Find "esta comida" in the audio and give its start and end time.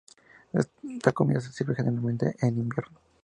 0.81-1.39